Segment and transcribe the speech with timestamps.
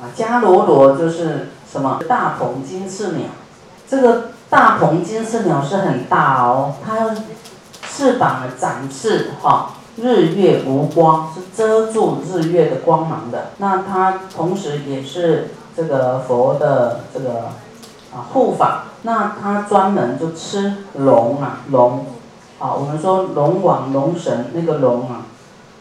[0.00, 3.26] 啊，迦罗罗就是什么大鹏金翅鸟，
[3.88, 7.16] 这个大鹏金翅鸟是很大哦，它
[7.82, 13.50] 翅膀的展翅哈，日月无光，是遮住日月的光芒的。
[13.58, 17.46] 那它同时也是这个佛的这个
[18.14, 22.06] 啊护法，那它专门就吃龙啊龙，
[22.60, 25.26] 啊，我们说龙王龙神那个龙啊，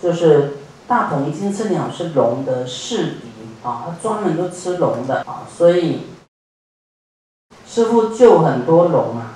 [0.02, 0.58] 就是
[0.88, 3.27] 大鹏金翅鸟是龙的侍敌。
[3.68, 6.04] 啊，他专门都吃龙的啊，所以
[7.68, 9.36] 师傅救很多龙啊，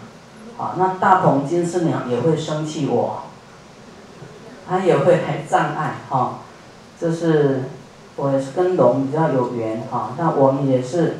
[0.58, 3.24] 啊，那大鹏金翅鸟也会生气我，
[4.70, 6.40] 他也会来障碍哈，
[6.98, 7.66] 就是
[8.16, 11.18] 我也是跟龙比较有缘哈，那我们也是，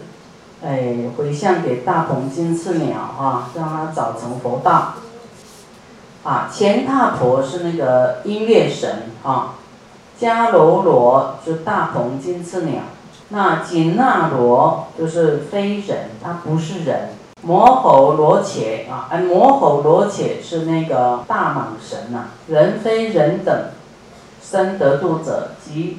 [0.64, 4.94] 哎，回向给大鹏金翅鸟啊，让它早成佛道。
[6.24, 9.56] 啊，前大婆是那个音乐神啊，
[10.18, 12.84] 迦楼罗就大鹏金翅鸟。
[13.34, 17.10] 那紧那罗就是非人，他不是人。
[17.44, 22.26] 摩吼罗且啊，哎，摩吼罗且是那个大蟒神呐。
[22.48, 23.70] 人非人等
[24.44, 25.98] 生得度者，即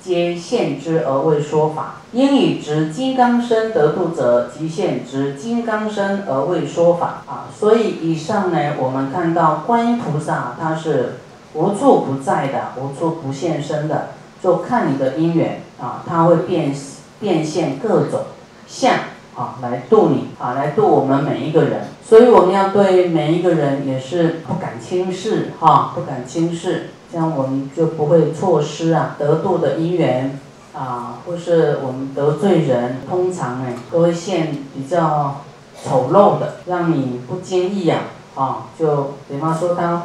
[0.00, 1.96] 皆现之而为说法。
[2.12, 7.50] 应以执金刚身得度者，即现执金刚身而为说法啊。
[7.52, 11.16] 所以以上呢，我们看到观音菩萨他是
[11.54, 14.10] 无处不在的，无处不现身的。
[14.42, 16.74] 就看你的因缘啊，它会变
[17.18, 18.20] 变现各种
[18.66, 18.94] 相
[19.34, 21.88] 啊，来度你啊，来度我们每一个人。
[22.04, 30.38] 所以我们要对每一个人也是不敢轻视哈，不敢轻视，这样我们就不会错失啊得度的因缘
[30.72, 35.42] 啊，或是我们得罪人，通常呢都会现比较
[35.82, 38.02] 丑陋的，让你不经意啊
[38.34, 40.04] 啊，就比方说他。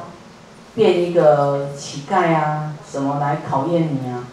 [0.74, 4.24] 变一个乞丐啊，什么来考验你啊？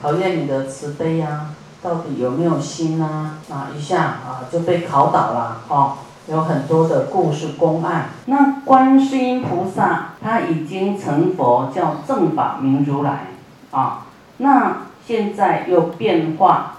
[0.00, 1.50] 考验你的慈悲呀，
[1.82, 3.38] 到底有没有心啊？
[3.50, 8.10] 啊，一下啊就被考倒了哦，有很多的故事公案。
[8.26, 13.26] 那观世音菩萨他已经成佛，叫正法明如来
[13.72, 14.06] 啊。
[14.36, 16.78] 那现在又变化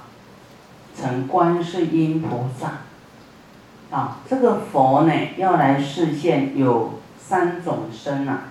[0.98, 4.20] 成观世音菩萨啊。
[4.30, 8.44] 这个佛呢，要来示现有三种身啊。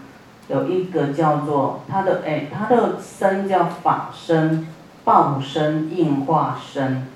[0.53, 4.69] 有一个叫做他的哎，他的身叫法身、
[5.03, 7.07] 报身、应化身，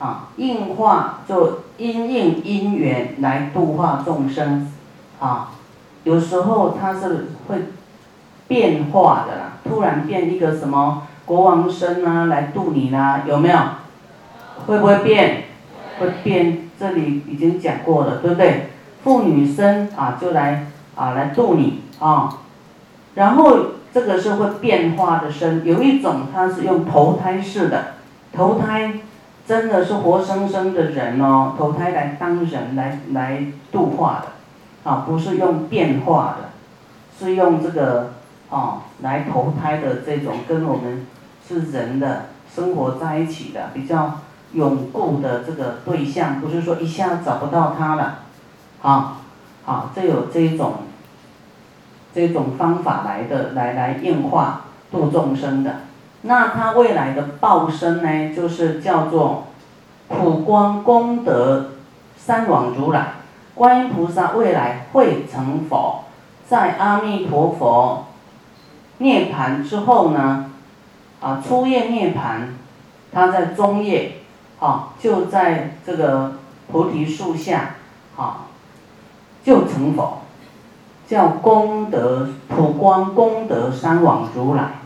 [0.00, 4.72] 啊，应化就因应因缘来度化众生，
[5.20, 5.52] 啊，
[6.02, 7.66] 有时候他是会
[8.48, 13.58] 变化的啦，突然变一个什么国王身啊来度你啦，有没有？
[14.66, 15.44] 会不会变？
[16.00, 18.70] 会变，这里已经讲过了，对不对？
[19.04, 20.66] 妇女身啊，就来
[20.96, 22.38] 啊来度你啊。
[23.16, 23.58] 然后
[23.92, 27.94] 这个是会变化的身，有一种它是用投胎式的，
[28.32, 29.00] 投胎
[29.46, 36.50] 真的是活生生的人哦，投胎来当人来来度化的，啊，不是用变化的，
[37.18, 38.12] 是用这个
[38.50, 41.06] 啊来投胎的这种跟我们
[41.48, 44.20] 是人的生活在一起的比较
[44.52, 48.18] 永固的这个对象，不是说一下找不到他了，
[48.82, 49.16] 啊，
[49.64, 50.74] 啊，这有这一种。
[52.16, 55.80] 这种方法来的，来来应化度众生的，
[56.22, 59.48] 那他未来的报身呢，就是叫做
[60.08, 61.72] 普光功德
[62.16, 63.16] 三王如来，
[63.54, 66.04] 观音菩萨未来会成佛，
[66.48, 68.06] 在阿弥陀佛
[68.96, 70.50] 涅盘之后呢，
[71.20, 72.54] 啊初夜涅盘，
[73.12, 74.12] 他在中夜，
[74.58, 76.36] 啊就在这个
[76.72, 77.74] 菩提树下，
[78.16, 78.46] 啊
[79.44, 80.22] 就成佛。
[81.08, 84.80] 叫功德普光功德三王如来，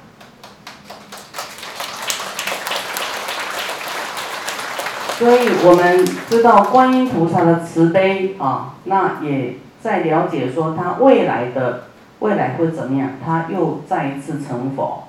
[5.16, 11.84] 所以我们知道观音菩萨的慈悲啊，那也在了解说他未来的
[12.18, 15.04] 未来会怎么样，他又再一次成佛，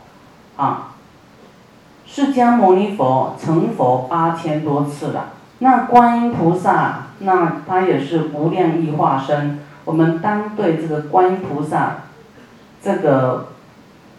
[0.55, 0.91] 啊，
[2.05, 9.59] 释迦牟尼佛成佛八千多次了，那观音菩萨那他也是无量义化身。
[9.85, 12.03] 我们当对这个观音菩萨，
[12.83, 13.47] 这个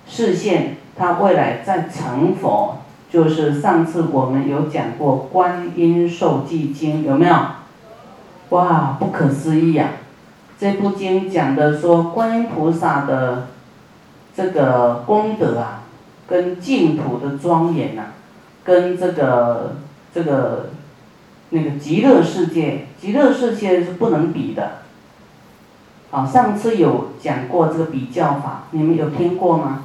[0.07, 2.79] 视线，他未来在成佛，
[3.11, 7.37] 就是上次我们有讲过《观音受记经》，有没有？
[8.51, 9.91] 哇，不可思议呀！
[10.59, 13.49] 这部经讲的说，观音菩萨的
[14.37, 15.85] 这个功德啊，
[16.27, 18.03] 跟净土的庄严呐，
[18.63, 19.77] 跟这个
[20.15, 20.71] 这个
[21.51, 24.83] 那个极乐世界，极乐世界是不能比的。
[26.15, 29.85] 好，上次有讲过这个比较法，你们有听过吗？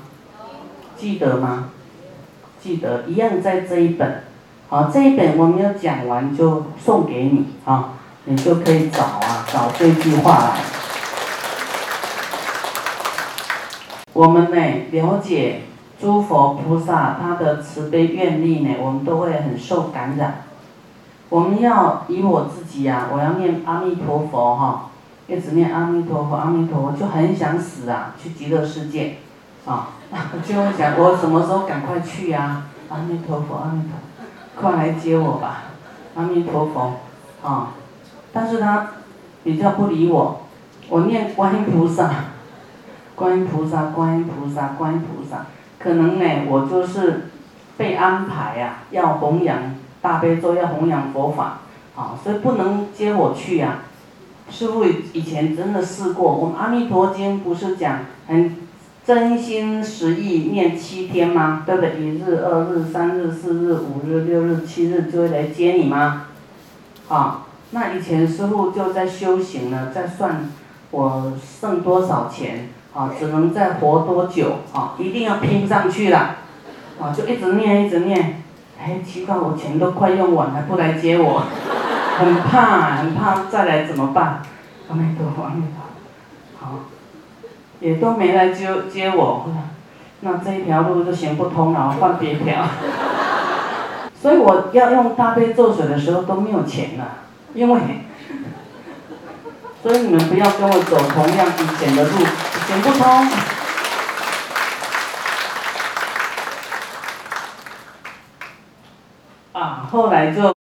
[0.97, 1.69] 记得吗？
[2.61, 4.23] 记得，一样在这一本，
[4.67, 7.93] 好，这一本我没有讲完就送给你啊，
[8.25, 10.59] 你就可以找啊，找这句话来。
[14.11, 14.57] 我们呢
[14.91, 15.61] 了解
[15.97, 20.43] 诸佛菩萨他的慈悲愿力呢，我们都会很受感染。
[21.29, 24.89] 我们要以我自己呀，我要念阿弥陀佛哈，
[25.27, 29.17] 一直念阿弥陀佛，阿弥陀佛，就很想死啊，去极乐世界，
[29.65, 29.89] 啊，
[30.43, 32.63] 就会想我什么时候赶快去呀？
[32.89, 33.91] 阿弥陀佛，阿弥陀
[34.55, 35.63] 佛，快来接我吧，
[36.15, 36.93] 阿弥陀佛，
[37.43, 37.73] 啊，
[38.31, 38.87] 但是他
[39.43, 40.41] 比较不理我，
[40.89, 42.09] 我念观音菩萨，
[43.15, 45.45] 观音菩萨，观音菩萨，观音菩萨，
[45.77, 47.29] 可能呢，我就是
[47.75, 49.75] 被安排呀，要弘扬。
[49.99, 51.57] 大悲咒要弘扬佛法，
[51.95, 53.79] 啊，所以不能接我去呀。
[54.49, 58.55] 师傅以前真的试过，我们《阿弥陀经》不是讲很
[59.05, 61.63] 真心实意念七天吗？
[61.65, 62.01] 对不对？
[62.01, 66.27] 一日、二日、三日、四日、五日、六日、七日就会来接你吗？
[67.07, 70.49] 啊，那以前师傅就在修行呢，在算
[70.91, 76.37] 我剩多少钱，啊，只能再活多久，啊，一定要拼上去了，
[76.99, 78.41] 啊，就一直念，一直念。
[78.79, 81.43] 哎，奇怪，我钱都快用完，还不来接我，
[82.17, 84.41] 很怕，很怕再来怎么办？
[84.89, 85.83] 阿弥陀佛，阿弥陀
[86.59, 86.79] 佛，好，
[87.79, 89.49] 也都没来接接我，
[90.21, 92.65] 那这一条路就行不通了，换别条。
[94.19, 97.19] 所以我要用大悲咒水的时候都没有钱了，
[97.53, 97.79] 因为，
[99.83, 102.09] 所以你们不要跟我走同样以前的路，
[102.67, 103.27] 行不通。
[109.53, 110.53] 啊后来就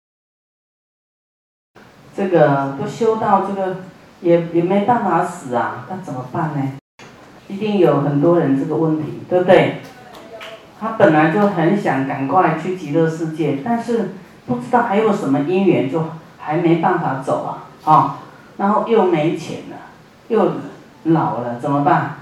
[2.15, 3.77] 这个都修到这个
[4.21, 6.71] 也也没办法死啊，那怎么办呢？
[7.47, 9.81] 一定有很多人这个问题，对不对？
[10.79, 14.13] 他本来就很想赶快去极乐世界，但是
[14.45, 16.05] 不知道还有什么因缘，就
[16.37, 18.17] 还没办法走啊，啊，
[18.57, 19.75] 然后又没钱了，
[20.29, 20.53] 又
[21.03, 22.15] 老了，怎么办？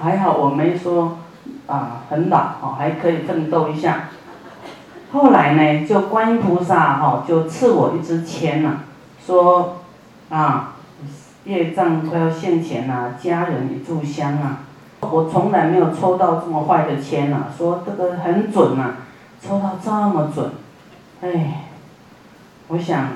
[0.00, 1.18] 还好我没说
[1.66, 4.08] 啊很老哦，还可以奋斗一下。
[5.12, 8.76] 后来呢，就观音菩萨哈就赐我一支签呐，
[9.24, 9.82] 说
[10.30, 10.72] 啊，
[11.44, 14.60] 业障快要现前呐，家人一炷香啊，
[15.00, 18.94] 我从来没有抽到这么坏的签呐，说这个很准呐，
[19.46, 20.50] 抽到这么准，
[21.20, 21.64] 哎，
[22.68, 23.08] 我想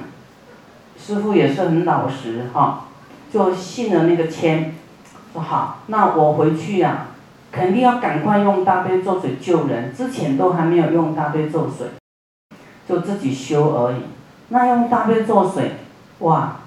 [0.99, 2.85] 师傅也是很老实哈，
[3.33, 4.75] 就信了那个签，
[5.33, 7.07] 说好，那我回去呀。
[7.57, 11.87] 肯定要赶快用大悲咒水救人，之前都还没有用大悲咒水，
[12.87, 13.97] 就自己修而已。
[14.49, 15.77] 那用大悲咒水，
[16.19, 16.59] 哇，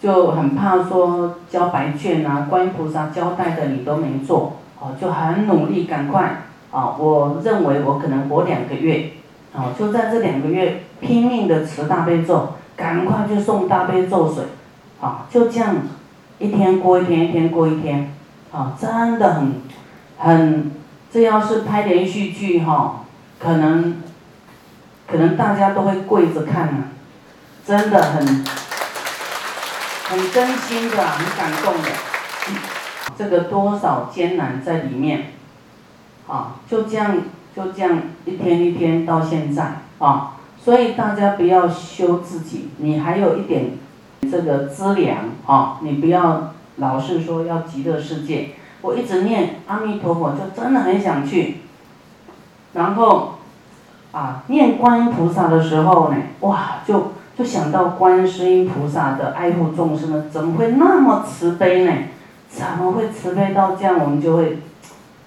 [0.00, 9.10] 就很怕说交白卷啊，观音菩萨交代的你都没做，哦，就很努力赶快，啊，我认为我可能活两个月，
[9.52, 14.44] 哦，就在这两个月拼命的持大悲咒，赶快就送大悲咒水，
[15.00, 15.74] 啊，就这样，
[16.38, 18.14] 一天过一天，一天过一天，
[18.52, 19.54] 啊，真的很。
[20.24, 20.70] 很，
[21.12, 23.04] 这要是拍连续剧哈，
[23.40, 24.00] 可能，
[25.08, 26.84] 可能大家都会跪着看呢，
[27.66, 28.44] 真的很，很
[30.30, 31.88] 真心的，很感动的，
[33.18, 35.32] 这个多少艰难在里面，
[36.28, 37.16] 啊，就这样
[37.56, 43.72] 就这样一天一天到现在啊，所以大家不要修自己，你还有一点
[44.30, 48.50] 这个资粮啊，你不要老是说要极乐世界。
[48.82, 51.58] 我一直念阿弥陀佛，就真的很想去。
[52.74, 53.34] 然后，
[54.12, 61.92] 啊，念观音菩萨的时候呢，哇，就就想到观世音菩萨的爱护众生呢，怎么会那么慈悲呢？
[62.48, 63.98] 怎么会慈悲到这样？
[63.98, 64.58] 我们就会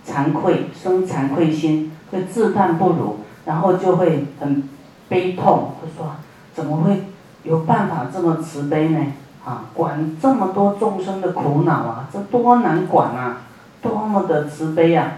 [0.06, 4.70] 惭愧，生惭愧心，会自叹不如，然后就会很
[5.08, 6.12] 悲痛，会说
[6.54, 7.04] 怎么会
[7.44, 9.00] 有办法这么慈悲呢？
[9.46, 13.38] 啊，管这么多众生的苦恼啊，这多难管啊！
[13.88, 15.18] 多么的慈悲呀，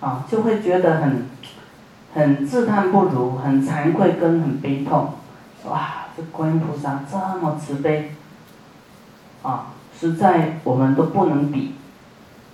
[0.00, 1.26] 啊，就会觉得很，
[2.14, 5.14] 很自叹不如，很惭愧跟很悲痛，
[5.64, 8.12] 哇，这观音菩萨这么慈悲，
[9.42, 9.68] 啊，
[9.98, 11.74] 实在我们都不能比，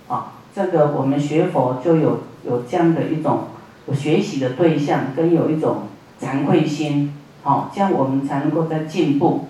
[0.06, 3.48] 啊，这个我们学佛就有有这样的一种
[3.88, 5.88] 有学习的对象，跟有一种
[6.20, 7.12] 惭愧心，
[7.42, 9.48] 好，这样我们才能够在进步，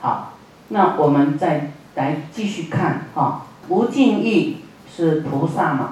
[0.00, 0.34] 好，
[0.68, 4.58] 那我们再来继续看，哈，无尽意。
[4.96, 5.88] 是菩萨嘛，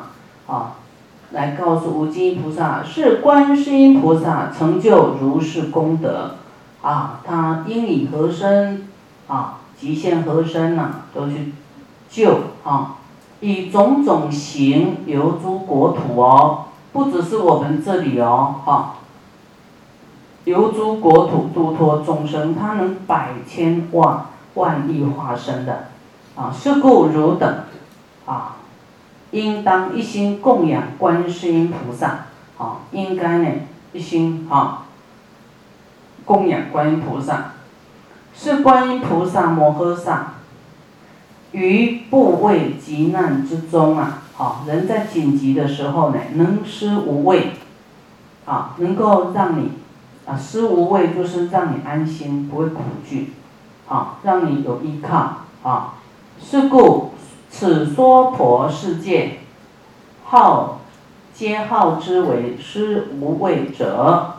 [0.47, 0.77] 啊，
[1.33, 6.37] 来告诉无尽菩萨，是观世音菩萨成就如是功德，
[6.81, 8.89] 啊，他因以何身，
[9.29, 11.53] 啊，极限何身呐，都去
[12.09, 12.95] 救啊，
[13.41, 18.95] 以种种形游诸国土哦，不只是我们这里哦，哈，
[20.45, 25.89] 游诸国土度脱众生，他能百千万万亿化身的，
[26.37, 27.55] 啊，是故汝等，
[28.25, 28.54] 啊，
[29.35, 32.27] 应当一心供养观世音菩萨，
[32.57, 33.51] 啊，应该呢
[33.93, 34.87] 一心啊
[36.25, 37.55] 供养观音菩萨，
[38.33, 40.35] 是观音菩萨摩诃萨。
[41.51, 47.53] 于部位急难之中啊，好，人在紧急的时候呢，能施无畏，
[48.45, 49.71] 啊，能够让你，
[50.27, 53.33] 啊，施无畏就是让你安心，不会恐惧，
[53.89, 55.95] 啊，让你有依靠，啊，
[56.41, 57.14] 是故
[57.57, 59.39] 此娑婆世界，
[60.25, 60.81] 号，
[61.33, 64.35] 皆号之为施无畏者，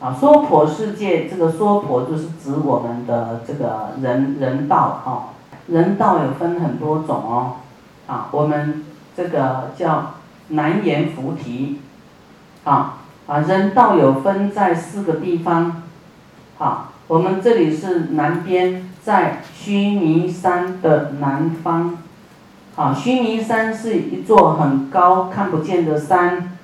[0.00, 5.38] 啊，娑婆世界这个娑婆就是指我们的这个人人道啊。
[5.68, 7.56] 人道有分很多种哦，
[8.08, 8.84] 啊，我们
[9.16, 10.14] 这个叫
[10.48, 11.78] 南阎浮提，
[12.64, 12.98] 啊
[13.28, 15.82] 啊，人道有分在四个地方，
[16.58, 21.98] 啊，我们这里是南边，在须弥山的南方，
[22.78, 26.56] 啊，须弥山是一座很高看不见的山，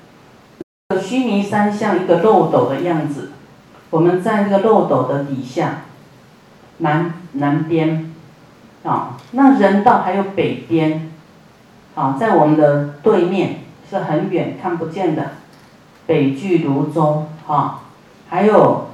[1.03, 3.33] 须弥山像一个漏斗的样子，
[3.91, 5.83] 我们在这个漏斗的底下，
[6.79, 8.13] 南南边。
[8.85, 11.11] 啊，那人道还有北边，
[11.97, 15.33] 啊，在我们的对面是很远看不见的，
[16.07, 17.81] 北距泸州，哈，
[18.29, 18.89] 还有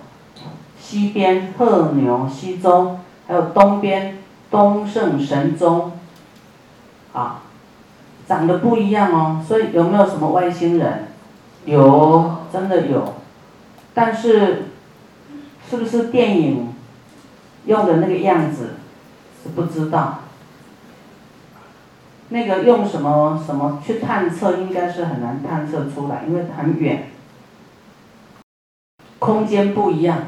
[0.78, 2.96] 西边鹤牛西州，
[3.26, 4.16] 还有东边
[4.50, 5.90] 东胜神州，
[7.12, 7.42] 啊，
[8.26, 11.08] 长得不一样哦，所以有没有什么外星人？
[11.64, 13.16] 有，真的有，
[13.92, 14.66] 但是
[15.68, 16.72] 是不是电影
[17.66, 18.74] 用的那个样子？
[19.42, 20.20] 是不知道，
[22.28, 27.10] 那个用什么什么去探测，应该是很难探测出来，因为很远，
[29.18, 30.18] 空间不一样。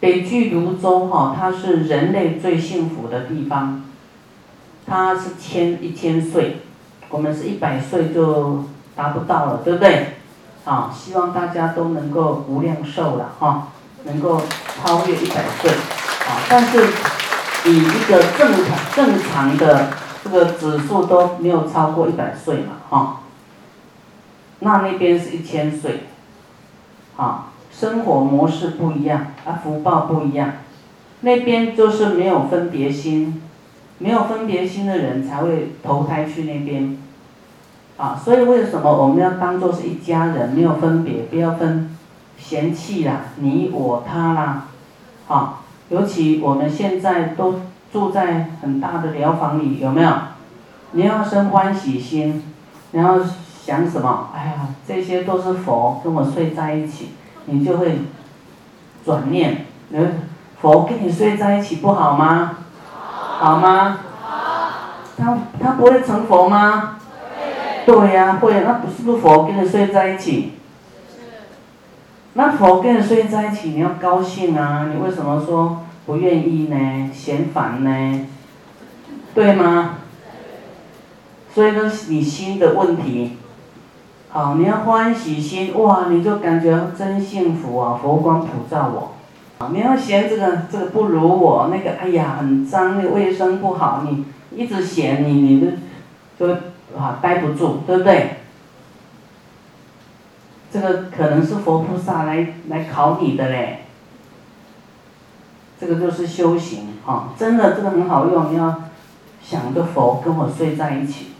[0.00, 3.84] 北距泸州哈，它是人类最幸福的地方，
[4.90, 6.62] 他是千一千岁，
[7.10, 8.64] 我们是一百岁就
[8.96, 10.14] 达不到了，对不对？
[10.64, 13.68] 啊，希望大家都能够无量寿了哈，
[14.02, 14.42] 能够
[14.82, 15.70] 超越一百岁。
[15.70, 16.88] 啊但是，
[17.66, 19.90] 以一个正常正常的
[20.24, 23.20] 这个指数都没有超过一百岁嘛，哈。
[24.58, 26.00] 那那边是一千岁，
[27.16, 30.54] 啊，生活模式不一样，啊，福报不一样，
[31.20, 33.40] 那边就是没有分别心，
[34.00, 36.98] 没有分别心的人才会投胎去那边，
[37.96, 41.96] 啊，所以为什么我们要当做是一家人，没有分别，不要分
[42.38, 44.68] 嫌弃啦，你我他啦，
[45.28, 45.56] 啊。
[45.90, 50.12] 尤其我们现在都住在很大的疗房里，有没有？
[50.92, 52.42] 你要生欢喜心，
[52.92, 53.18] 然后
[53.64, 54.28] 想什么？
[54.32, 57.08] 哎呀，这些都是佛跟我睡在一起，
[57.46, 57.98] 你就会
[59.04, 59.66] 转念，
[60.60, 62.58] 佛跟你睡在一起不好吗？
[63.40, 64.00] 好吗？
[64.20, 66.96] 好他他不会成佛吗？
[67.86, 68.60] 对呀，会。
[68.60, 70.52] 那不是不是佛跟你睡在一起？
[72.34, 74.88] 那佛跟你睡在一起，你要高兴啊！
[74.92, 77.10] 你为什么说不愿意呢？
[77.14, 78.28] 嫌烦呢？
[79.34, 79.96] 对吗？
[81.54, 83.38] 所以呢，你心的问题，
[84.28, 87.98] 好，你要欢喜心，哇，你就感觉真幸福啊！
[88.00, 89.14] 佛光普照我，
[89.68, 94.24] 你要嫌这个这个不如我，那个哎呀很脏，那个卫生不好，你
[94.56, 96.54] 一直嫌你，你就就
[96.98, 98.36] 啊待不住，对不对？
[100.72, 103.80] 这个可能是佛菩萨来来考你的嘞，
[105.78, 107.34] 这个就是修行啊！
[107.36, 108.52] 真的，这个很好用。
[108.52, 108.84] 你要
[109.42, 111.32] 想着佛跟我睡在一起，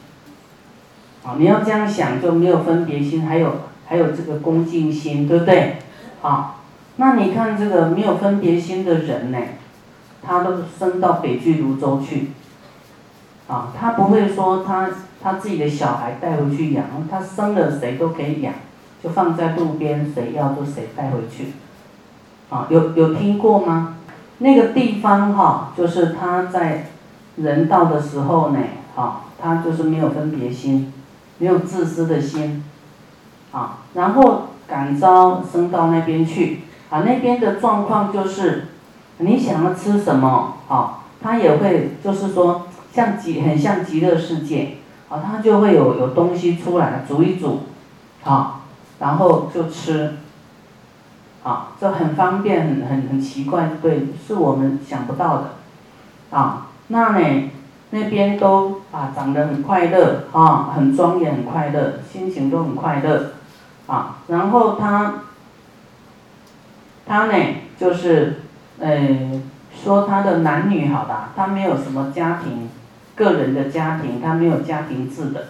[1.24, 3.52] 啊，你要这样想就没有分别心，还有
[3.86, 5.76] 还有这个恭敬心，对不对？
[6.22, 6.56] 啊，
[7.00, 9.38] 那你看这个没有分别心的人呢，
[10.22, 12.32] 他都升到北俱泸州去，
[13.48, 14.90] 啊，他不会说他
[15.22, 18.52] 他自己的小孩带回去养，他生了谁都可以养。
[19.02, 21.54] 就放在路边，谁要就谁带回去。
[22.50, 23.96] 啊，有有听过吗？
[24.36, 26.88] 那个地方哈，就是他在
[27.36, 28.58] 人道的时候呢，
[28.94, 30.92] 啊，他就是没有分别心，
[31.38, 32.62] 没有自私的心，
[33.52, 38.66] 啊，然后感召升到那边去，啊，那边的状况就是，
[39.18, 44.76] 你想要吃什么，啊，他也会就是说像极很像极乐世界，
[45.08, 47.60] 啊，他就会有有东西出来煮一煮，
[48.24, 48.56] 啊。
[49.00, 50.16] 然后就吃，
[51.42, 55.54] 啊，这很方便，很很很奇怪，对，是我们想不到的，
[56.36, 57.50] 啊，那呢，
[57.92, 63.32] 那边都啊长得很快乐啊，很庄严，很快乐，心情都很快乐
[63.86, 64.18] 啊。
[64.28, 65.14] 然后他
[67.10, 67.34] 他呢，
[67.76, 68.42] 就是
[68.78, 69.42] 呃
[69.74, 72.68] 说他的男女好吧，他没有什么家庭，
[73.16, 75.48] 个人的家庭，他没有家庭制的，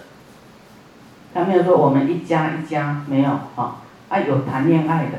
[1.35, 3.77] 他没有说我们一家一家没有啊，
[4.09, 5.19] 啊有谈恋爱的，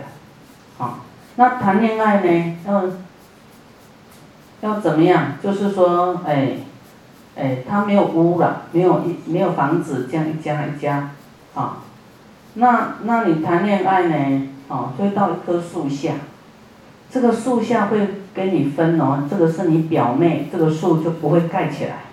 [0.84, 1.02] 啊，
[1.36, 2.86] 那谈恋爱呢要
[4.62, 5.34] 要怎么样？
[5.44, 6.54] 就是说哎。
[7.34, 11.12] 哎，他没有屋了，没有一没有房子，这样一家一家，
[11.56, 11.78] 啊，
[12.56, 14.50] 那那你谈恋爱呢？
[14.68, 16.12] 哦，就到一棵树下，
[17.12, 22.04] 这个树下会跟你分哦，这个是你表妹，这个树就不会盖起来。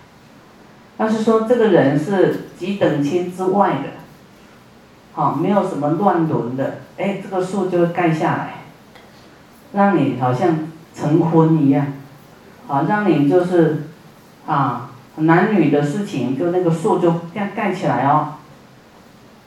[0.96, 3.90] 但是说这个人是几等亲之外的，
[5.12, 8.54] 好，没有什么乱伦的，哎，这个树就会盖下来，
[9.72, 10.58] 让你好像
[10.94, 11.86] 成婚一样，
[12.66, 13.84] 好，让你就是
[14.46, 14.84] 啊。
[15.20, 18.34] 男女的事情，就那个树就这样盖起来哦，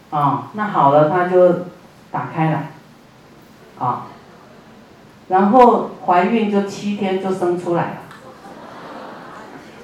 [0.10, 1.60] 啊，那好了，他就
[2.12, 2.64] 打开了，
[3.80, 4.08] 啊，
[5.32, 7.98] 然后怀孕就七天就生出来了，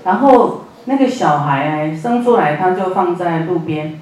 [0.04, 4.00] 然后那个小孩生出来他就放在路边，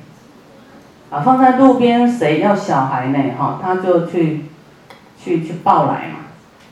[1.11, 3.19] 啊，放在路边谁要小孩呢？
[3.37, 4.45] 哈，他就去，
[5.17, 6.25] 去去抱来嘛，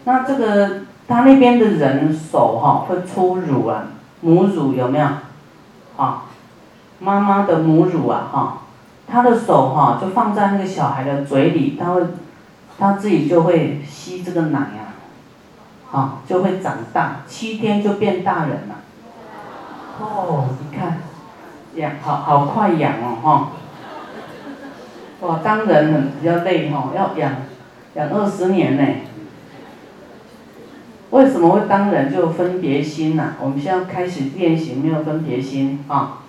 [0.05, 3.83] 那这个他那边的人手哈会出乳啊。
[4.21, 5.05] 母乳有没有？
[5.97, 6.23] 啊，
[6.99, 8.57] 妈妈的母乳啊，哈，
[9.05, 12.01] 他的手哈就放在那个小孩的嘴里，他会，
[12.77, 14.93] 他自己就会吸这个奶呀，
[15.91, 18.75] 啊，就会长大，七天就变大人了。
[19.99, 20.97] 哦，你看，
[21.75, 23.51] 养好好快养哦，哈。
[25.21, 27.33] 哇，当人很比较累哈，要养，
[27.95, 28.83] 养二十年呢。
[31.11, 33.35] 为什么会当人就分别心呢？
[33.39, 36.23] 我们现在开始练习没有分别心啊，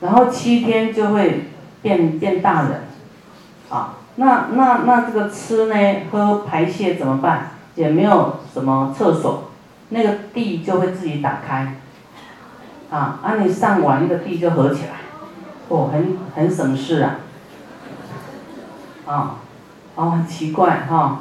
[0.00, 1.44] 然后七天就会
[1.80, 2.80] 变变大人，
[3.70, 5.74] 啊，那那那这个吃呢
[6.10, 7.52] 喝排泄怎么办？
[7.76, 9.52] 也没有什么厕所，
[9.90, 11.76] 那个地就会自己打开，
[12.90, 14.94] 啊，啊你上完那个地就合起来，
[15.68, 17.20] 哦，很很省事啊，
[19.06, 19.36] 啊，
[19.94, 21.20] 哦很奇怪哈。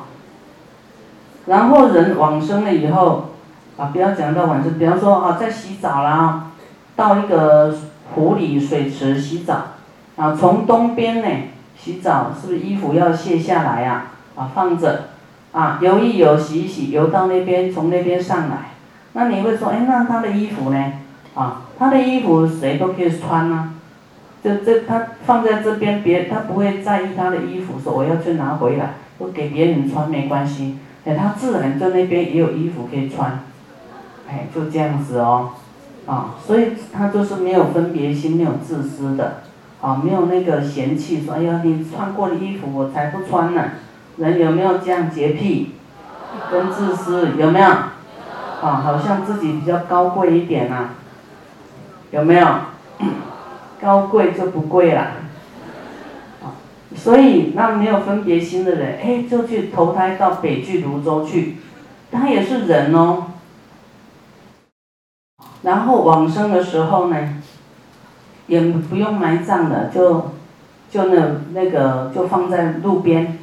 [1.46, 3.30] 然后人往生了以后，
[3.78, 6.48] 啊，不要讲到往生，比方说啊，在洗澡啦，
[6.96, 7.78] 到一个
[8.16, 9.62] 湖里水池洗澡，
[10.16, 11.28] 啊，从东边呢
[11.78, 14.08] 洗澡，是不是衣服要卸下来呀？
[14.36, 15.06] 啊，放着，
[15.52, 18.72] 啊，游一游，洗一洗，游到那边，从那边上来，
[19.14, 20.94] 那你会说，哎，那他的衣服呢？
[21.34, 23.74] 啊，他的衣服谁都可以穿啊，
[24.44, 30.78] 这这他放在这边，别他不会在意他的衣服，说我要去拿回来，都给别人穿没关系。
[31.06, 33.44] 哎，他自然在那边也有衣服可以穿，
[34.30, 35.52] 哎，就这样子哦，
[36.06, 39.44] 啊，所以他就是没有分别心，没有自私的，
[39.82, 43.64] 啊，没有那个嫌弃说，哎呀，你穿过的衣服我才不穿呢。
[44.18, 45.74] 人有没有这样洁癖，
[46.52, 47.68] 跟自私有没有？
[47.68, 50.96] 啊，好像自己比较高贵一点啊，
[52.12, 52.48] 有没有？
[53.80, 55.12] 高贵就不贵了。
[56.96, 61.58] 所以，那没有分别心的人，哎，就去投胎到北俱泸州去，
[62.12, 63.26] 他也是人哦。
[65.62, 67.36] 然后往生的时候呢，
[68.48, 70.32] 也不用埋葬的，就
[70.90, 73.38] 就那那个就放在路边，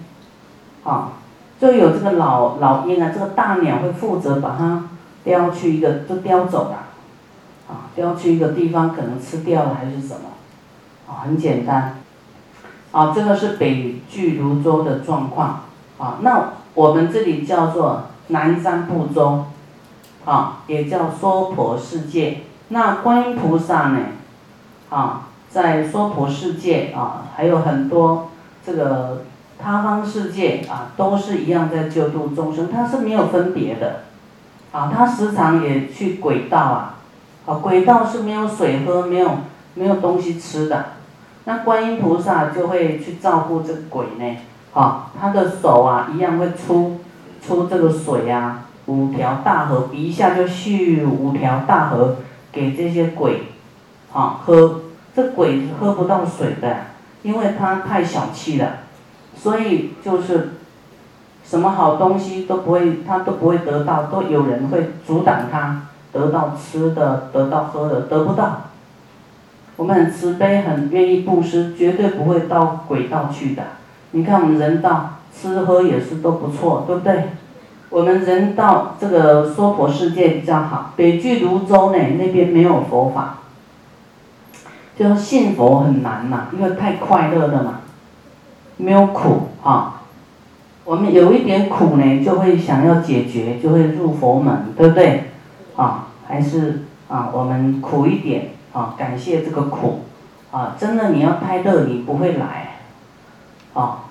[0.83, 1.13] 啊，
[1.61, 4.85] 就有这个老老鹰啊，这个大鸟会负责把它
[5.23, 6.87] 叼去一个，就叼走了，
[7.69, 10.31] 啊，叼去一个地方，可能吃掉了还是什么，
[11.07, 12.01] 啊，很简单。
[12.93, 15.63] 啊，这个是北俱泸州的状况，
[15.99, 19.47] 啊，那我们这里叫做南瞻部洲，
[20.25, 22.43] 啊，也叫娑婆世界。
[22.69, 23.99] 那观音菩萨呢，
[24.91, 28.31] 啊，在娑婆世界啊，还有很多
[28.65, 29.25] 这个
[29.59, 34.01] 他方世界啊，都是一样在救度众生，他是没有分别的，
[34.73, 36.95] 啊，他时常也去轨道啊，
[37.47, 39.31] 啊，轨道是没有水喝，没有
[39.75, 40.87] 没有东西吃的。
[41.45, 44.37] 那观音菩萨就会去照顾这鬼呢，
[44.73, 47.01] 啊，他的手啊一样会出
[47.47, 52.17] 出这个水啊，五条大河，一下就续五条大河
[52.51, 53.43] 给这些鬼，
[54.15, 54.81] 啊喝，
[55.15, 56.77] 这鬼喝不到水的，
[57.23, 58.79] 因为他太小气了，
[59.37, 60.55] 所以就是
[61.45, 68.63] 什么好东西都不会，他都不会得到，都有人会阻挡他得到吃的，得到喝的，得不到。
[69.77, 73.63] 我们很慈悲，很愿意布施，绝对不会到鬼道去的。
[74.13, 77.25] 你看我们人道吃喝也是都不错，对不对？
[77.91, 83.39] 我们人道这个娑婆世界比较好，北俱泸州呢那边没有佛法，
[84.97, 87.81] 就信佛很难嘛，因为太快乐了嘛，
[88.77, 90.03] 没有苦啊。
[90.85, 95.31] 我们有一点苦呢，就会想要解决，就会入佛门，对不对？
[95.77, 100.03] 啊，还是啊，我们苦一点啊，感谢这个苦
[100.51, 102.77] 啊，真的你要太乐，你不会来，
[103.73, 104.05] 啊，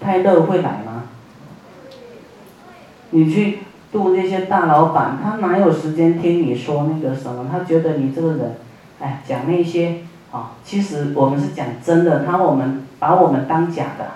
[0.00, 1.04] 太乐会来吗？
[3.10, 7.46] 你去度那些大老板，他哪有时间听你说那个什么？
[7.50, 8.56] 他觉得你这个人，
[9.00, 14.12] 哎，讲那些啊，其实我们是讲真的，他我们把我们当假的，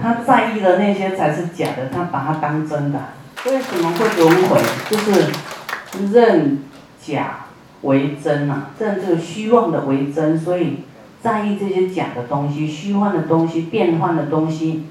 [0.00, 3.00] 他在意的那些才是假的，他把它当真的。
[3.46, 4.60] 为什么会轮回？
[4.90, 5.32] 就是
[6.12, 6.58] 认
[7.00, 7.46] 假
[7.82, 10.84] 为真呐，认这个虚妄的为真，所以
[11.22, 14.86] 在意这些假的东西、虚幻的东西、变幻的东西。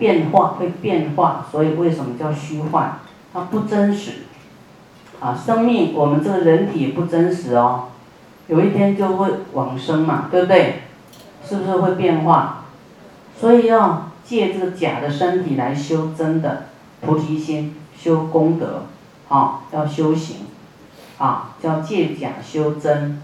[0.00, 3.00] 变化会变化，所以为什么叫虚幻？
[3.34, 4.12] 它不真实。
[5.20, 7.88] 啊，生命我们这个人体也不真实哦，
[8.50, 10.82] 有一天就会往生嘛，对不对？
[11.42, 12.64] 是不是会变化？
[13.38, 16.64] 所以要借这个假的身体来修真的
[17.00, 18.82] 菩提心，修功德，
[19.28, 20.38] 啊，要修行，
[21.18, 23.22] 啊，叫借假修真。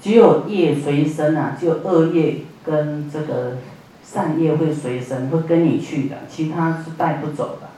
[0.00, 3.56] 只有业随身啊，就恶业跟这个。
[4.04, 7.68] 善业会随身，会跟你去的，其他是带不走的。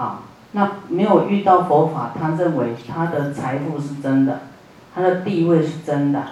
[0.00, 4.42] 啊，那没有遇到佛法，他认为他的财富是真的，
[4.94, 6.22] 他的地位是真的，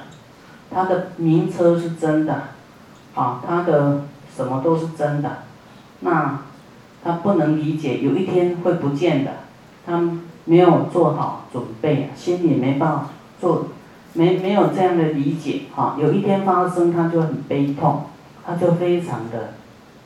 [0.71, 2.42] 他的名车是真的，
[3.14, 4.03] 啊，他的
[4.35, 5.38] 什么都是真的，
[6.01, 6.40] 那
[7.03, 9.33] 他不能理解有一天会不见的，
[9.87, 10.01] 他
[10.44, 13.09] 没有做好准备，心里没办法
[13.40, 13.66] 做，
[14.14, 18.05] 没没有这样的理解，哈，有一天发生他就很悲痛。
[18.51, 19.53] 他就非常的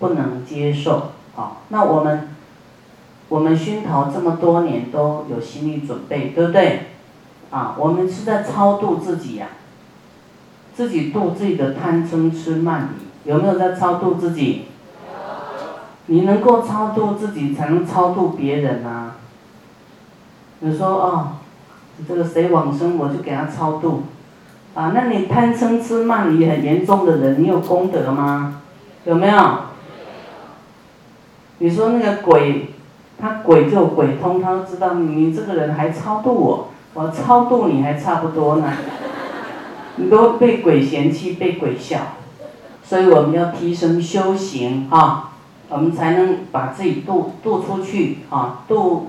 [0.01, 2.31] 不能接受，好，那我们
[3.29, 6.89] 我们熏陶这么多年都有心理准备，对不对？
[7.53, 9.47] 啊，我们是在超度自己呀，
[10.75, 14.65] 自己度自己的贪嗔痴慢疑，有没有在超度自己？
[16.07, 19.17] 你能够超度自己，才能超度别人啊。
[20.61, 21.29] 你说哦，
[22.09, 24.05] 这个谁往生，我就给他超度。
[24.75, 28.63] 啊，那你贪嗔痴慢疑很严重的人，你有功德吗？
[29.05, 29.59] 有没有？
[31.59, 32.71] 你说那个鬼，
[33.21, 38.73] 他鬼就鬼通，他都知道你这个人还超度我，我超度你还差不多呢。
[39.97, 41.99] 你都被鬼嫌弃，被鬼笑，
[42.83, 45.33] 所以我们要提升修行啊，
[45.69, 49.09] 我们才能把自己渡渡出去啊，渡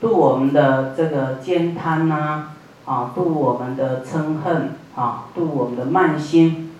[0.00, 2.46] 渡我们的这个奸贪呐，
[2.84, 4.72] 啊，渡我们的嗔恨。
[4.96, 6.70] 啊，度我们的慢心，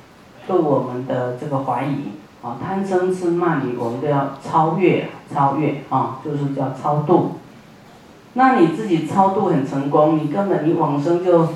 [0.46, 2.12] 度我们的这个怀疑，
[2.46, 7.40] 啊，贪嗔痴慢疑，我们都要超越，超越啊，就是叫超度。
[8.34, 11.48] 那你自己超度很成功，你根本你往生就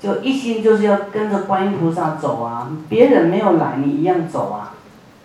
[0.00, 4.74] 就一心就是要跟着观音菩萨走啊，别人没有来，你一样走啊，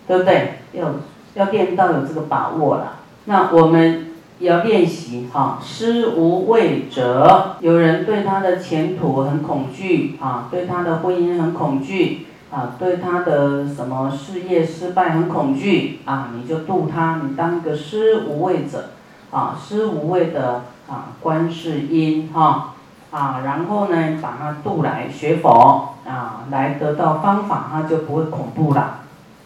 [0.06, 0.58] 对不对？
[0.72, 0.90] 要
[1.34, 2.94] 要练到有这个把握了。
[3.26, 4.08] 那我们。
[4.38, 18.86] 要练习哈，失无畏者，有人对他的前途很恐惧啊，对他的婚姻很恐惧啊，对他的什么事业失败很恐惧啊，你就度他，你当一个失无畏者
[19.30, 22.74] 啊，失无畏的啊观世音哈
[23.10, 29.00] 啊，然后呢把他度来学佛啊，来得到方法，他就不会恐怖了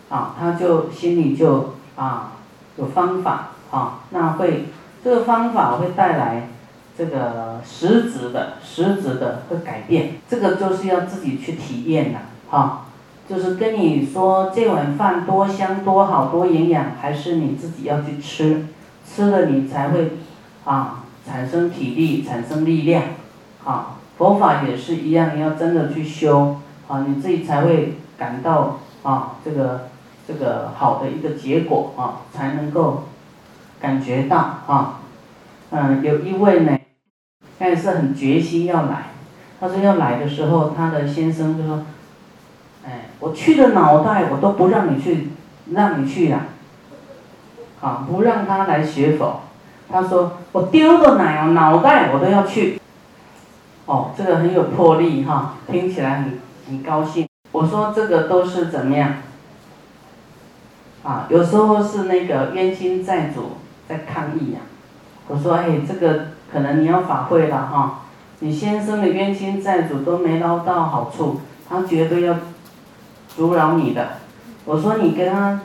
[0.09, 2.33] 啊，他就心里就啊
[2.77, 4.67] 有方法啊，那会。
[5.05, 6.49] 这个方法会带来
[6.99, 12.19] 这个实质的、实质的会改变，这个就是要自己去体验的，
[12.51, 12.87] 哈，
[13.29, 18.67] 就是跟你说这碗饭多香、多好、多营养，还是你自己要去吃，
[19.07, 20.19] 吃了你才会
[20.65, 23.03] 啊产生体力、产生力量，
[23.65, 26.57] 啊，佛法也是一样，你要真的去修，
[26.89, 29.89] 啊，你自己才会感到啊这个
[30.27, 33.05] 这个好的一个结果啊，才能够。
[33.79, 35.01] 感觉到啊，
[35.71, 36.79] 嗯，有一位呢，
[37.59, 39.11] 他也是很决心要来。
[39.61, 41.85] 他说要来的时候，他的先生就说
[42.87, 45.29] ：“哎，我去的脑袋我都不让你去，
[45.73, 46.47] 让你去呀，
[47.83, 49.43] 啊，不让他来学佛。”
[49.91, 52.81] 他说：“我丢个奶哦，脑袋我都要去。”
[53.87, 57.29] 哦，这个很有魄力哈，听起来很很高兴。
[57.53, 59.15] 我说这个都是怎么样？
[61.03, 63.53] 啊，有时候是那个冤亲债主。
[63.89, 64.59] 在抗议呀！
[65.29, 68.01] 我说：“哎，这个可能你要法会了哈，
[68.41, 72.35] 你先生的冤亲债主都没捞到好处，他绝对要
[73.29, 74.15] 阻扰你的。”
[74.67, 75.61] 我说：“你跟他，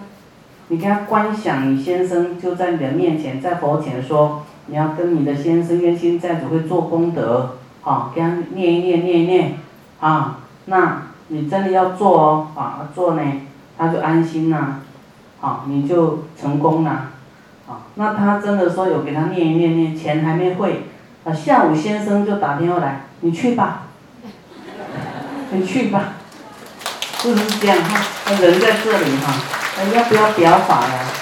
[0.71, 9.57] 你给他观想，你先生就在你的面前，在佛前说，你要跟你的先生冤亲债主会做功德，好，给他念一念，念一念，
[9.99, 13.21] 啊，那你真的要做哦，啊，做呢，
[13.77, 14.79] 他就安心呐，
[15.41, 17.09] 好，你就成功了，
[17.67, 20.85] 啊，那他真的说有给他念一念念，钱还没汇，
[21.25, 23.87] 啊，下午先生就打电话来，你去吧，
[25.51, 26.13] 你去吧，
[27.17, 28.01] 是不是这样哈？
[28.23, 29.60] 他人在这里哈。
[29.93, 31.20] 要不要表法呀？